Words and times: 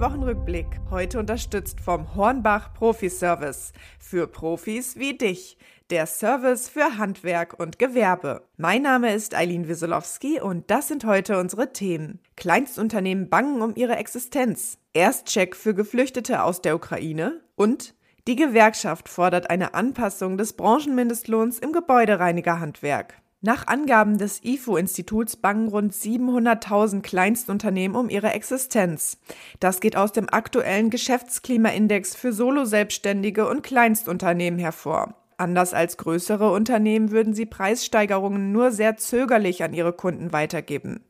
Wochenrückblick. 0.00 0.66
Heute 0.90 1.18
unterstützt 1.18 1.80
vom 1.80 2.14
Hornbach 2.14 2.72
Profi-Service. 2.72 3.72
Für 3.98 4.26
Profis 4.26 4.96
wie 4.96 5.16
dich. 5.16 5.58
Der 5.90 6.06
Service 6.06 6.68
für 6.70 6.96
Handwerk 6.96 7.60
und 7.60 7.78
Gewerbe. 7.78 8.46
Mein 8.56 8.82
Name 8.82 9.12
ist 9.12 9.34
Eileen 9.34 9.68
Wieselowski 9.68 10.40
und 10.40 10.70
das 10.70 10.88
sind 10.88 11.04
heute 11.04 11.38
unsere 11.38 11.72
Themen. 11.72 12.20
Kleinstunternehmen 12.36 13.28
bangen 13.28 13.60
um 13.60 13.74
ihre 13.76 13.96
Existenz. 13.96 14.78
Erstcheck 14.94 15.54
für 15.54 15.74
Geflüchtete 15.74 16.44
aus 16.44 16.62
der 16.62 16.76
Ukraine 16.76 17.40
und 17.54 17.94
die 18.26 18.36
Gewerkschaft 18.36 19.08
fordert 19.08 19.50
eine 19.50 19.74
Anpassung 19.74 20.38
des 20.38 20.54
Branchenmindestlohns 20.54 21.58
im 21.58 21.72
Gebäudereinigerhandwerk. 21.72 23.20
Nach 23.42 23.66
Angaben 23.66 24.18
des 24.18 24.44
IFO-Instituts 24.44 25.36
bangen 25.36 25.68
rund 25.68 25.94
700.000 25.94 27.00
Kleinstunternehmen 27.00 27.96
um 27.96 28.10
ihre 28.10 28.32
Existenz. 28.32 29.18
Das 29.60 29.80
geht 29.80 29.96
aus 29.96 30.12
dem 30.12 30.28
aktuellen 30.28 30.90
Geschäftsklimaindex 30.90 32.14
für 32.14 32.34
Solo-Selbstständige 32.34 33.48
und 33.48 33.62
Kleinstunternehmen 33.62 34.60
hervor. 34.60 35.14
Anders 35.40 35.72
als 35.72 35.96
größere 35.96 36.52
Unternehmen 36.52 37.12
würden 37.12 37.32
sie 37.32 37.46
Preissteigerungen 37.46 38.52
nur 38.52 38.72
sehr 38.72 38.98
zögerlich 38.98 39.62
an 39.62 39.72
ihre 39.72 39.94
Kunden 39.94 40.34
weitergeben. 40.34 41.00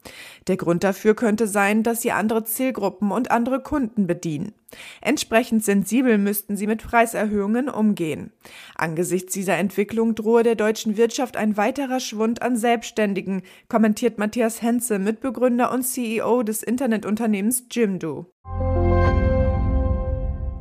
Der 0.46 0.56
Grund 0.56 0.84
dafür 0.84 1.16
könnte 1.16 1.48
sein, 1.48 1.82
dass 1.82 2.00
sie 2.00 2.12
andere 2.12 2.44
Zielgruppen 2.44 3.10
und 3.10 3.32
andere 3.32 3.60
Kunden 3.60 4.06
bedienen. 4.06 4.52
Entsprechend 5.00 5.64
sensibel 5.64 6.16
müssten 6.16 6.56
sie 6.56 6.68
mit 6.68 6.80
Preiserhöhungen 6.80 7.68
umgehen. 7.68 8.30
Angesichts 8.76 9.32
dieser 9.32 9.56
Entwicklung 9.56 10.14
drohe 10.14 10.44
der 10.44 10.54
deutschen 10.54 10.96
Wirtschaft 10.96 11.36
ein 11.36 11.56
weiterer 11.56 11.98
Schwund 11.98 12.40
an 12.40 12.56
Selbstständigen, 12.56 13.42
kommentiert 13.68 14.18
Matthias 14.18 14.62
Henze, 14.62 15.00
Mitbegründer 15.00 15.72
und 15.72 15.82
CEO 15.82 16.44
des 16.44 16.62
Internetunternehmens 16.62 17.64
Jimdo. 17.72 18.30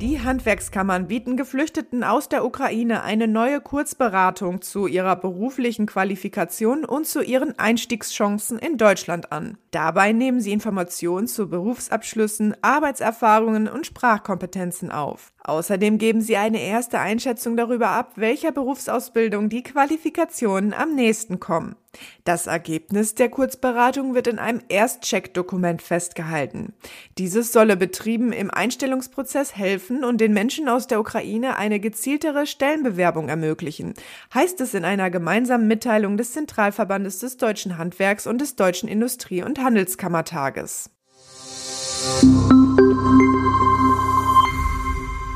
Die 0.00 0.18
Handwerkskammern 0.18 1.08
bieten 1.08 1.36
Geflüchteten 1.36 2.04
aus 2.04 2.30
der 2.30 2.46
Ukraine 2.46 3.02
eine 3.02 3.28
neue 3.28 3.60
Kurzberatung 3.60 4.62
zu 4.62 4.86
ihrer 4.86 5.14
beruflichen 5.14 5.84
Qualifikation 5.84 6.86
und 6.86 7.06
zu 7.06 7.20
ihren 7.20 7.58
Einstiegschancen 7.58 8.58
in 8.58 8.78
Deutschland 8.78 9.30
an. 9.30 9.58
Dabei 9.72 10.12
nehmen 10.12 10.40
sie 10.40 10.52
Informationen 10.52 11.26
zu 11.26 11.50
Berufsabschlüssen, 11.50 12.56
Arbeitserfahrungen 12.62 13.68
und 13.68 13.84
Sprachkompetenzen 13.84 14.90
auf. 14.90 15.34
Außerdem 15.44 15.98
geben 15.98 16.22
sie 16.22 16.38
eine 16.38 16.62
erste 16.62 16.98
Einschätzung 16.98 17.58
darüber 17.58 17.88
ab, 17.88 18.12
welcher 18.16 18.52
Berufsausbildung 18.52 19.50
die 19.50 19.62
Qualifikationen 19.62 20.72
am 20.72 20.94
nächsten 20.94 21.40
kommen. 21.40 21.76
Das 22.24 22.46
Ergebnis 22.46 23.14
der 23.14 23.28
Kurzberatung 23.28 24.14
wird 24.14 24.26
in 24.26 24.38
einem 24.38 24.62
Erstcheck-Dokument 24.68 25.82
festgehalten. 25.82 26.72
Dieses 27.18 27.52
solle 27.52 27.76
Betrieben 27.76 28.32
im 28.32 28.50
Einstellungsprozess 28.50 29.56
helfen 29.56 30.04
und 30.04 30.20
den 30.20 30.32
Menschen 30.32 30.68
aus 30.68 30.86
der 30.86 31.00
Ukraine 31.00 31.56
eine 31.56 31.80
gezieltere 31.80 32.46
Stellenbewerbung 32.46 33.28
ermöglichen, 33.28 33.94
heißt 34.32 34.60
es 34.60 34.74
in 34.74 34.84
einer 34.84 35.10
gemeinsamen 35.10 35.66
Mitteilung 35.66 36.16
des 36.16 36.32
Zentralverbandes 36.32 37.18
des 37.18 37.36
deutschen 37.36 37.78
Handwerks 37.78 38.26
und 38.26 38.40
des 38.40 38.56
Deutschen 38.56 38.88
Industrie- 38.88 39.42
und 39.42 39.58
Handelskammertages. 39.58 40.90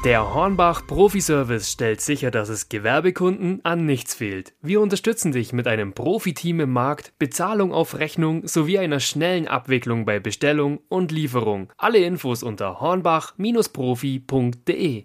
Der 0.05 0.34
Hornbach 0.34 0.86
Profi-Service 0.86 1.70
stellt 1.70 2.02
sicher, 2.02 2.30
dass 2.30 2.50
es 2.50 2.69
Gewerbekunden 2.69 3.64
an 3.64 3.86
nichts 3.86 4.14
fehlt. 4.14 4.52
Wir 4.61 4.83
unterstützen 4.83 5.33
dich 5.33 5.55
mit 5.55 5.66
einem 5.66 5.94
Profiteam 5.94 6.61
im 6.61 6.72
Markt, 6.72 7.14
Bezahlung 7.19 7.72
auf 7.72 7.98
Rechnung 7.98 8.46
sowie 8.46 8.78
einer 8.78 9.00
schnellen 9.00 9.48
Abwicklung 9.48 10.05
bei 10.05 10.20
Bestellung 10.20 10.80
und 10.91 11.11
Lieferung. 11.11 11.72
Alle 11.78 12.01
Infos 12.01 12.42
unter 12.42 12.83
hornbach-profi.de. 12.83 15.05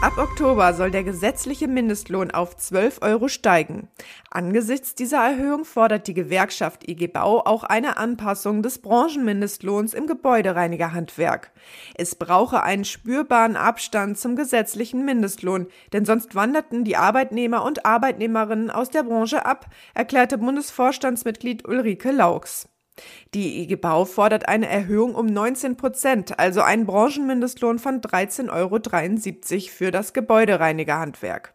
Ab 0.00 0.16
Oktober 0.16 0.74
soll 0.74 0.92
der 0.92 1.02
gesetzliche 1.02 1.66
Mindestlohn 1.66 2.30
auf 2.30 2.56
12 2.56 3.02
Euro 3.02 3.26
steigen. 3.26 3.88
Angesichts 4.30 4.94
dieser 4.94 5.18
Erhöhung 5.18 5.64
fordert 5.64 6.06
die 6.06 6.14
Gewerkschaft 6.14 6.88
IG 6.88 7.08
Bau 7.08 7.44
auch 7.44 7.64
eine 7.64 7.96
Anpassung 7.96 8.62
des 8.62 8.78
Branchenmindestlohns 8.78 9.94
im 9.94 10.06
Gebäudereinigerhandwerk. 10.06 11.50
Es 11.96 12.14
brauche 12.14 12.62
einen 12.62 12.84
spürbaren 12.84 13.56
Abstand 13.56 14.18
zum 14.18 14.36
gesetzlichen 14.36 15.04
Mindestlohn, 15.04 15.66
denn 15.92 16.04
sonst 16.04 16.36
wanderten 16.36 16.84
die 16.84 16.96
Arbeitnehmer 16.96 17.64
und 17.64 17.84
Arbeitnehmerinnen 17.84 18.70
aus 18.70 18.90
der 18.90 19.02
Branche 19.02 19.46
ab, 19.46 19.66
erklärte 19.94 20.38
Bundesvorstandsmitglied 20.38 21.66
Ulrike 21.66 22.12
Laux. 22.12 22.68
Die 23.34 23.62
IG 23.62 23.76
Bau 23.76 24.04
fordert 24.04 24.48
eine 24.48 24.68
Erhöhung 24.68 25.14
um 25.14 25.26
19 25.26 25.76
Prozent, 25.76 26.38
also 26.38 26.62
einen 26.62 26.86
Branchenmindestlohn 26.86 27.78
von 27.78 28.00
13,73 28.00 28.50
Euro 28.52 29.68
für 29.70 29.90
das 29.90 30.12
Gebäudereinigerhandwerk. 30.12 31.54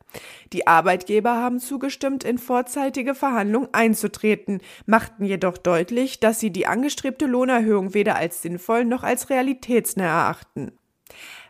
Die 0.52 0.68
Arbeitgeber 0.68 1.36
haben 1.36 1.60
zugestimmt, 1.60 2.24
in 2.24 2.38
vorzeitige 2.38 3.16
Verhandlungen 3.16 3.70
einzutreten, 3.72 4.62
machten 4.86 5.26
jedoch 5.26 5.58
deutlich, 5.58 6.20
dass 6.20 6.40
sie 6.40 6.52
die 6.52 6.68
angestrebte 6.68 7.26
Lohnerhöhung 7.26 7.94
weder 7.94 8.16
als 8.16 8.42
sinnvoll 8.42 8.86
noch 8.86 9.04
als 9.04 9.30
realitätsnah 9.30 10.06
erachten. 10.06 10.72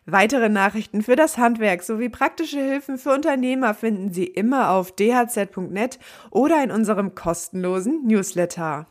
Weitere 0.05 0.49
Nachrichten 0.49 1.01
für 1.01 1.15
das 1.15 1.37
Handwerk 1.37 1.81
sowie 1.81 2.09
praktische 2.09 2.59
Hilfen 2.59 2.97
für 2.97 3.13
Unternehmer 3.13 3.73
finden 3.73 4.11
Sie 4.11 4.25
immer 4.25 4.71
auf 4.71 4.93
dhz.net 4.93 5.97
oder 6.29 6.61
in 6.61 6.71
unserem 6.71 7.15
kostenlosen 7.15 8.05
Newsletter. 8.05 8.87